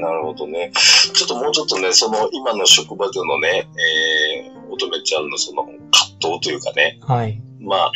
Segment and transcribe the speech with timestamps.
[0.00, 0.72] なるほどね。
[1.14, 7.40] ちょっともうちょっとね、その今の職場でのね、えー、乙女ちゃんのその葛藤というかね、はい。
[7.60, 7.92] まあ、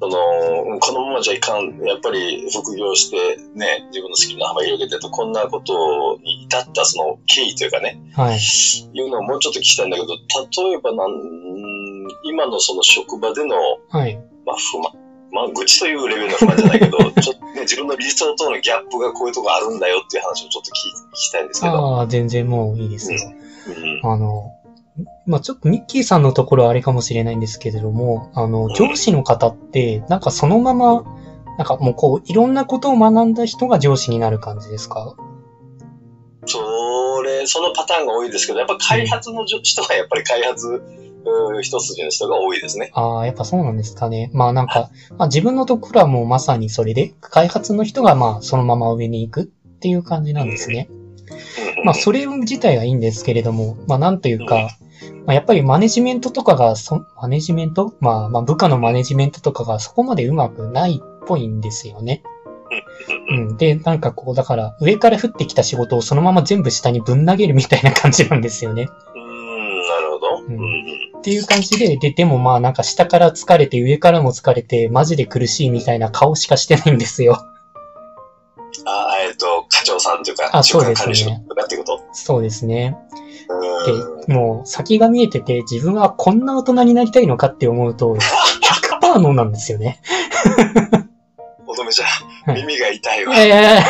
[0.00, 8.38] その、このままじゃいかん、やっぱり副業してね、自分の好きな幅広げてと、こんなことに至ったその経緯というかね、はい。
[8.38, 11.10] いうのをもうちょっと聞きたいんだけど、例えばなん、
[12.22, 13.56] 今のその職場での、
[13.88, 14.16] はい。
[14.46, 14.92] まあ、不満、
[15.30, 21.72] まあ、愚痴というレベルの不満じゃないけど、 ちょっとね、自分の理想とのギャップがこういうとこあるんだよっていう話をちょっと聞き聞きたいんですけど。
[21.98, 23.18] ああ、全然もういいですよ。
[24.04, 24.10] うん。
[24.10, 24.52] あの、
[25.26, 31.04] まあちょっとミッキーさんのところはあれかもしれないんですけれども、あの、上司の方って、なんかそのまま、
[31.58, 35.14] なんかもうこう、いろんなことを学んだ人が上司になる感じですか？
[36.46, 41.07] それ、そのパターンが多いですけど、やっぱ開発の人がやっぱり開発、うー
[41.62, 42.90] 一筋の人が多いですね。
[42.94, 44.30] ああ、やっぱそうなんですかね。
[44.32, 50.88] まあなんか、 まあ自分のところはもうまさにそれで、開発の人がまあそのまま上に行くっていう感じなんですね。
[51.84, 54.68] まあそれ自体はいいんですけれども、まあなんというか、
[55.26, 57.92] まあやっぱりマネジメントとかがそ、マネジメント？
[58.00, 62.22] まあまあ部下のマネジメントとかがそこまでうまくないっぽいんですよね。
[63.30, 63.56] うん。
[63.56, 68.88] で、なんかこう、だから上から降ってきた仕事をそのまま全部下にぶん投げるみたいな感じなんですよね。
[69.14, 70.44] うーん、なるほど。
[70.46, 77.36] うんうんっていう感じで、で、でもまあなんか下から疲れて上からも疲れてマジで苦しいみたいな顔しかしてないんですよ。
[78.86, 81.44] あ、えっと、課長さんというか、あそうですね
[82.12, 82.96] そうですね。
[84.26, 88.16] で、もう先が見えてて自分はこんな大人になりたいのかって思うと、
[89.02, 90.00] 100%ノーなんですよね。
[91.66, 92.06] 乙女ちゃ
[92.54, 93.34] 耳が痛いわ。
[93.34, 93.82] いやいやいやい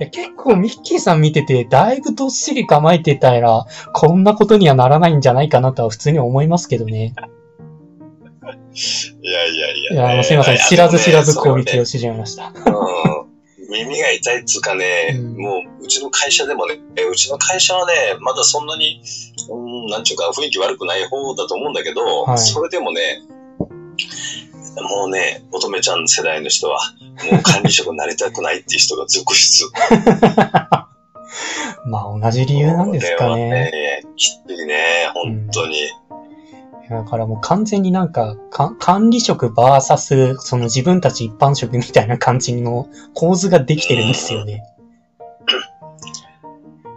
[0.00, 7.14] や結構ミッキーさん見てて、だいぶどっしり構えてたら、こんなことにはならないんじゃないかなとは普通に思いますけどね。
[9.22, 10.02] いやいやいいや。
[10.02, 10.54] や、あのすいません。
[10.54, 12.52] や知らず知らず攻撃をそしてしまいました。
[13.70, 19.00] 耳が痛いっつうかね、うんもう、うちの会社でもね、えうちの会社はね、まだそんなに、
[19.48, 23.22] うん、なんちゅうか雰囲気悪くない方だと思うんだけど、はいそれでもね、
[24.76, 26.78] もうね、乙女ちゃん世代の人は、
[27.30, 29.64] もう管理職になりたくないっていう人が続出。
[31.86, 33.48] まあ同じ理由なんですかね。
[33.50, 34.02] ね。
[34.16, 35.76] きついね、本当に。
[36.88, 44.64] だからもう完全になんか、か管理職バーサス、その自分たち一般職みたいな感じの構図ができてるんですよね。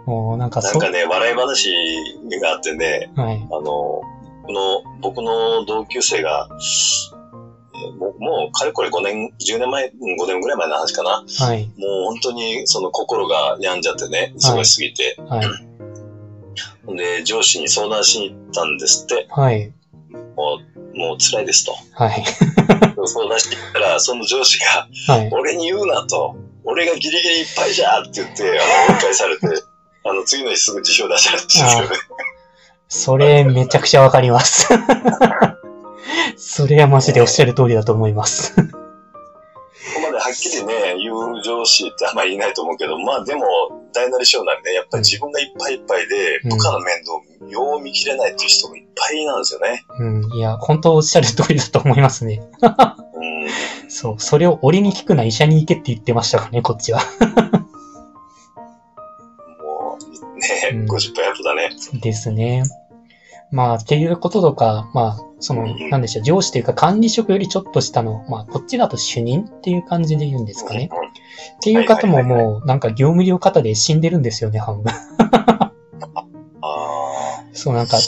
[0.04, 1.72] もうなんかそなんかね、笑い話
[2.42, 3.36] があってね、はい。
[3.36, 4.02] あの、こ
[4.48, 7.13] の、僕の同級生が、えー
[8.24, 11.24] もう、かれこれ5年、10年前、うん5年ぐらい前の話かな。
[11.38, 11.66] はい。
[11.66, 15.16] もう本当に、その心が病んじゃってね、すごいすぎて。
[15.28, 16.96] はい。
[16.96, 19.26] で、上司に相談しに行ったんですって。
[19.30, 19.72] はい。
[20.36, 20.58] も
[20.94, 21.76] う、もう辛いですと。
[21.92, 22.24] はい。
[23.06, 25.30] 相談してきたら、その上司が、はい。
[25.30, 26.34] 俺に言うなと。
[26.64, 29.46] 俺がギリギリいっぱいじゃって言って、あの、追い返されて、
[30.04, 31.96] あの、次の日すぐ辞表出されたんですけどね。
[32.88, 34.68] それめちゃくちゃわかります。
[36.36, 38.54] それはマジでおっしゃる通りだと思います。
[38.56, 38.62] こ
[39.96, 43.44] こまではっきりね、言う上司ってあんまりいないと思うけど、まあでも、
[43.92, 49.84] 大なり小なりね、やっぱり自分がいっぱいいっぱいで、うん部下の面倒をよう見切れないっていう人もいっぱいなんですよね。
[49.98, 50.32] うん。
[50.34, 52.42] いや、本当おっしゃる通りだと思いますね。
[52.62, 53.48] うん。
[53.90, 54.14] そう。
[54.18, 57.00] それを俺に聞くな、医者に行けって言ってましたからね、こっちは。
[59.62, 61.70] もう、ね、うん50分アップだね。
[62.00, 62.64] ですね。
[63.54, 70.90] まあ、っていうこととか、まあ、その、なんでしょう、上司というか管理職よりちょっと下の、まあ、こっちだと主任っていう感じで言うんですかね。
[71.58, 74.92] っていう方ももう、なんか業務量方で死んでるんですよね、半分。
[76.62, 77.98] あそう、なんか、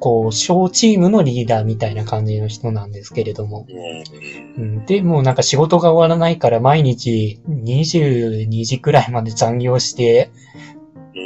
[0.00, 3.66] こう、小チームのリーダーみたいな感じの人なんですけれども。
[3.70, 4.62] ーうん。
[4.62, 10.72] うん、で、もうなんか仕事が終わらないから毎日22時くらいまで残業して、うん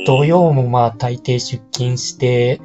[0.06, 2.60] 土曜もまあ大抵出勤して、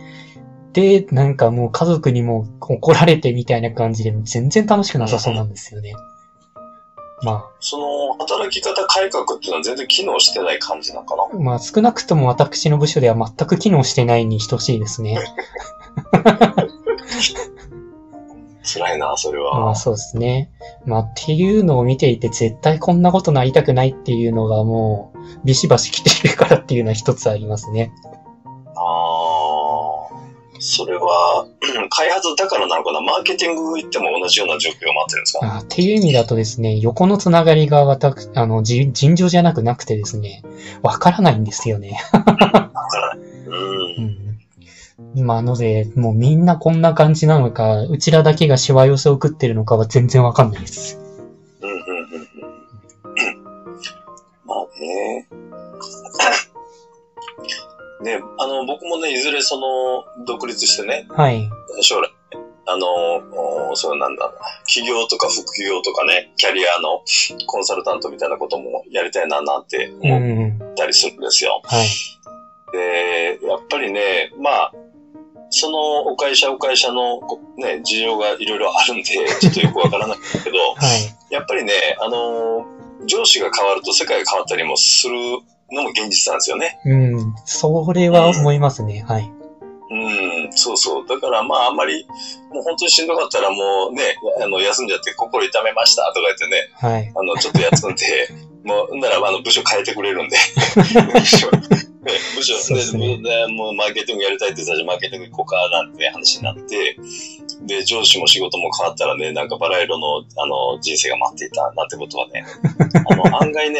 [0.73, 5.93] で、なんかもう家族にも怒られてみたいな感じで全然楽しくなさそうなんですよね。
[7.23, 11.23] まその、働き方改革っていうのは全然機能してない感じなのかな？
[11.31, 15.19] あ、まあ少なくとも私の部署では全く機能してないに等しいですね。
[18.63, 19.75] 辛いな、それまはあ。
[19.75, 20.51] そうですね。
[20.85, 27.91] まあっていうのを見ていて絶対こんなことなりたくないっていうのがもうビシバシ来ているからっていうのは一つありますね。
[30.63, 31.47] それは、
[31.89, 33.01] 開発だからなのかな？
[33.01, 35.55] マーケティング行っても同じような状況が待ってるんですか？
[35.57, 40.43] あっていう意味だとですね、横のつながりが私、あの、じ尋常じゃなくなくてですね、
[40.83, 41.99] わからないんですよね。
[42.13, 42.35] わか
[42.99, 43.27] らない。
[43.47, 43.51] う
[44.01, 44.17] ん。
[45.15, 45.25] うん。
[45.25, 50.99] まあ、ので、もうみんなこんな感じなのか、うちらだけがしわ寄せを食ってるのかは全然わかんないです。
[51.61, 51.85] うん、うん、うん。
[54.45, 55.27] まあね。
[58.03, 61.49] ね、あの、僕もね、いずれその、独立してね、はい。
[61.81, 62.09] 将来、
[62.65, 62.87] あの、
[63.71, 64.31] おそうなんだ、
[64.67, 67.01] 企業とか副業とかね、キャリアの
[67.47, 70.59] コンサルタントみたいなこともやりたいななんてう思ん。
[70.71, 71.61] ったりするんですよ。
[71.63, 71.87] はい。
[72.71, 74.73] で、やっぱりね、まあ、
[75.49, 80.97] そのお会社お会社のこね、事情がいろいろあるんで、ちょっとよくわからないんだけど、 は
[81.29, 81.33] い。
[81.33, 82.65] やっぱりね、あの、
[83.05, 85.15] 上司が変わると世界が変わったりもする
[85.71, 86.79] のも現実なんですよね。
[86.85, 87.35] うん。
[87.45, 89.03] それは思いますね。
[89.07, 89.31] はい。
[89.91, 91.07] うん、そうそう。
[91.07, 92.05] だからまああんまり、
[92.51, 97.11] もう本当にしんどかったらもうね、あの、休んじゃって心痛めましたとか言ってね、はい。
[97.13, 98.29] あの、ちょっと休んで、
[98.63, 100.37] もう、ならあの、部署変えてくれるんで、
[101.13, 101.81] 部署、ね
[102.35, 102.55] 部署
[103.21, 106.97] でもうマーケティングやりたいって言ったら、マーケティング行こうかなんて話になって、
[107.63, 112.43] で、上司も仕事も変わったらね、なんかバラ色の、あの、人生が待っていたなんてことはね、
[113.09, 113.79] あの、案外ね、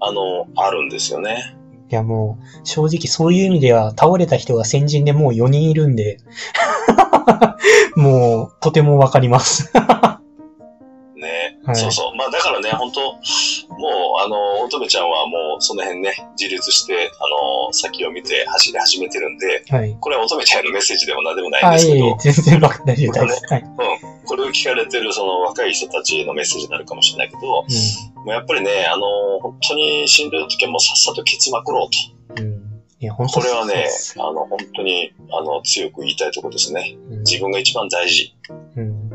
[0.00, 1.56] あの、あるんですよね。
[1.88, 6.18] いやもう、正直そういう意味では、倒れた人が先人でもう4人いるんで、
[7.94, 9.72] もう、とてもわかります。
[11.16, 12.16] ね、はいそうそう。
[12.16, 19.96] まあだからね、本当もう、あの、乙女ちゃんはもうその辺ね、自立して、あの、先を見て走り始めてるんで、はい。
[20.00, 23.18] これは乙女ちゃんへのメッセージでも何でもないんはいですけど、、全然わかんないです。
[23.18, 23.62] はい。
[23.62, 24.05] うん、
[24.36, 27.64] これを聞かれてるその若い人たちへのメッセージになるかもしれないけど、も
[28.26, 31.88] ううやっぱりね、あの、本当にしんどい時はもうさっさとケツまくろ
[32.36, 32.42] うと。
[32.42, 32.46] ん。
[32.46, 32.82] うん。
[33.00, 33.86] いや、本当これはね
[34.18, 36.98] あの、本当に、あの、強く言いたいところですね。
[37.10, 38.36] うん自分が一番大事。
[38.76, 39.10] うん。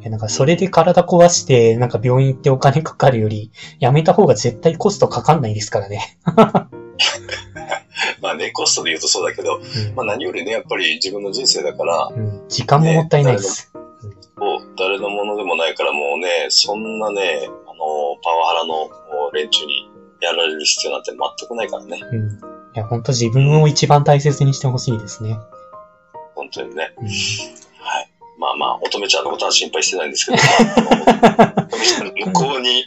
[0.00, 6.18] いや、なんかそれで体壊して、なんか病院行ってお金かかるより、やめた方が絶対コストかかんないですからね。
[8.20, 12.44] まあね、コストで言うとそうだけど、うんまあ何よりね、やっぱり自分の人生だから、うん。
[12.48, 13.73] 時間ももったいないです。
[14.76, 18.90] 誰のものでもないからもうね、そんなね、あの、パワハラの
[19.32, 19.88] 連中に
[20.20, 22.00] やられる必要なんて全くないからね。
[22.12, 22.28] うん。
[22.28, 22.30] い
[22.74, 25.36] や、本当自分を一番大切にしてほしいですね。
[26.34, 26.92] 本当にね。
[26.98, 28.10] うんはい。
[28.38, 32.84] まあまあ、乙女ちゃんのことは心配してないんですけど、乙女ちゃんの向こうに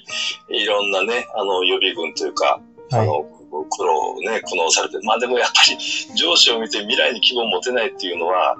[0.50, 2.60] いろんなね、あの、予備軍というか、
[2.92, 3.08] あはい。
[3.08, 3.24] の、
[3.70, 5.78] 苦労をね、苦悩されて、まあでもやっぱり
[6.16, 8.58] 上司を見て未来に希望を持てないっていうのは、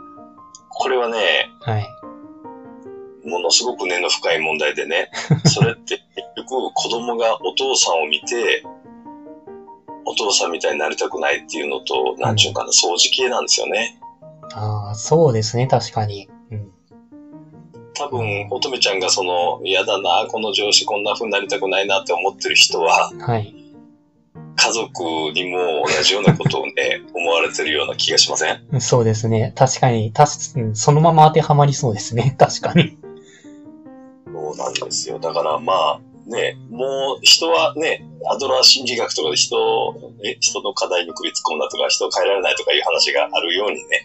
[0.70, 1.88] これはね、はい。
[3.28, 5.10] ものすごく根の深い問題でね、
[5.46, 8.64] それって結局子供がお父さんを見て、
[10.06, 14.00] お父さんみたいになりたくないっていうのと、なんちゅうかな、掃除系なんですよね。
[14.54, 16.30] ああ、そうですね、確かに。
[16.52, 16.72] うん。
[17.94, 23.54] 多分、乙女ちゃんがその、嫌だな、この上司こんな風になりたくないなって思ってる人は、はい。
[24.56, 25.04] 家族
[25.34, 29.54] にも同じようなことをね、 思われてるような気がしませんそうですね。
[29.56, 32.36] 確かに、たし、うんそのまま当てはまりそうですね。
[32.38, 32.98] 確かに。
[34.58, 35.20] なんですよ。
[35.20, 39.56] だからまあ、ね、もう人はね、アドラー心理学とかで人
[40.40, 44.04] 人の課題に首突っ込んだとか、人を変えられないとかいう話があるようにね、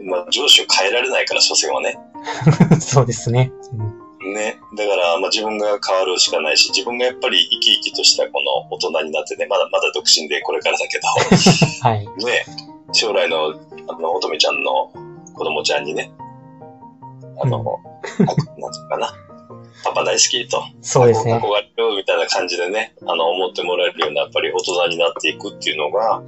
[0.00, 1.98] うまあ上司を変えられないから、所詮はね。
[2.74, 2.80] ん。
[2.80, 3.50] そうですね。
[3.72, 4.58] うんね。
[4.76, 10.98] だから、まあ自分が変わるしかないし、自分がやっぱり生き生きとしたこの大人になってね、まだまだ独身でこれからだけ
[11.82, 12.04] はい。
[12.04, 12.44] ど、ね、
[12.92, 13.54] 将来の、
[13.88, 14.90] あの、乙女ちゃんの
[15.34, 16.12] 子供ちゃんにね、
[17.40, 19.14] あの、あなんていうのかな。
[19.84, 20.62] パパ大好きと。
[20.80, 21.34] そうですね。
[21.34, 26.22] 憧れるみたいな感じでね、あの、思ってもらえるような、やっぱり大人になっていくっていうのが、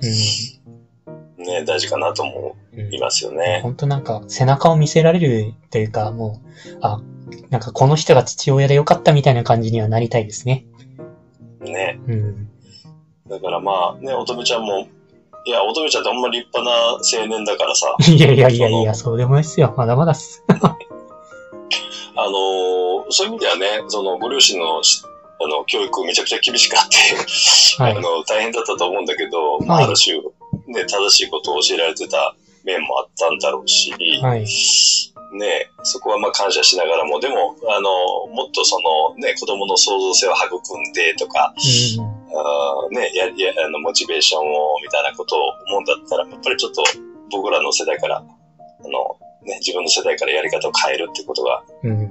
[1.39, 2.81] ね、大事かなと思うん。
[2.81, 3.61] うんいますよね。
[3.63, 6.41] 本当なんか、背中を見せられるというか、も
[6.73, 7.01] う、あ、
[7.51, 10.67] なんかこの人が父親でよかったみたいな感じにはなりたいですね。
[11.61, 12.01] ね。
[12.07, 12.49] うん。
[13.29, 14.89] だからまあ、ね、乙女ちゃんも、
[15.47, 19.75] いや、乙女ちゃんってほんま立派な青年だからさ、いやいやいやいや、そうでもないっすよ。
[19.77, 20.45] まだまだっす。
[22.17, 30.17] あのーそういう意味ではね、その、ご両親のし、あの、教育めちゃくちゃ厳しくあって、はいあの、大変だったと思うんだけど、まあ、はいある種、
[30.67, 33.93] ね、正しいことを教えられてた面もあったんだろうし、
[34.23, 34.47] はい。
[35.37, 37.91] ね、そこはまあ感謝しながらも、でも、あの、
[38.33, 41.53] もっとそのね、子供の創造性を育んでとか、
[41.99, 42.05] うん。
[42.37, 46.85] あーね、や、や、あの、モチベーションを、みたいなことを思うんだったら、やっぱりちょっと
[47.31, 48.23] 僕らの世代から、あ
[48.89, 52.11] の、ね、自分の世代からやり方を変えるってことがうん。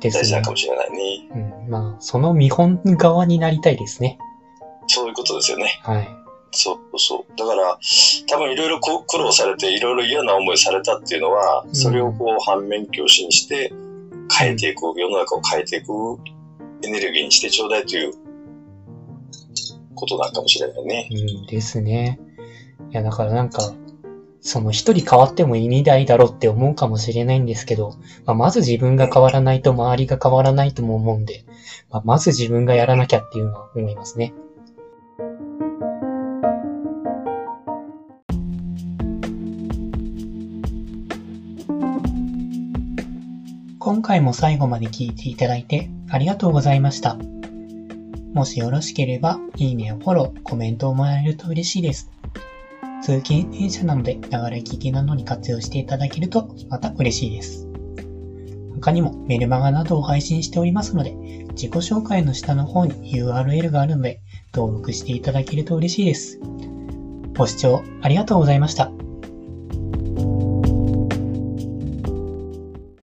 [0.00, 0.50] 大事なのか。
[0.52, 1.28] もしれないね。
[1.64, 1.70] うん。
[1.70, 4.18] まあ、その見本側になりたいですね。
[4.86, 5.80] そういうことですよね。
[5.82, 6.08] はい。
[6.50, 7.36] そうそう。
[7.36, 7.78] だから、
[8.28, 13.72] 多分いろいろ苦労されて、いろいろ嫌な思いされたっていうのは、んそれをこう反面教師にして
[14.36, 15.92] 変えていく、世の中を変えていく
[16.84, 18.12] エネルギーにしてちょうだいという
[19.94, 21.08] ことなのかもしれないね。
[21.10, 22.18] うんですね。
[22.90, 23.74] いや、だからなんか、
[24.40, 31.44] その一人変わっても意味ないだろうって思うかもしれないんですけど、まあ、まず自分が変わらないと周りが変わらないとも思うんで、
[31.90, 34.32] まあ、まず自分がやらなきゃっていうのは思いますね。
[43.78, 47.18] 今回も最後まで聞いていただいてありがとうございました。
[48.34, 52.10] もしよろしければ、いいねをフォロー、コメントをもらえると嬉しいです。
[53.08, 57.66] 通勤電車なので、流れ聞きなどに活用していただけると、また嬉しいです。
[58.74, 61.12] 他にもメルマガなどを配信しておりますので、
[61.52, 64.20] 自己紹介の下の方に URL があるので、
[64.52, 66.38] 登録していただけると嬉しいです。
[67.34, 68.92] ご視聴ありがとうございました。